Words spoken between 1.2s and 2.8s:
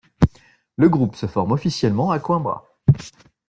forme officiellement à Coimbra.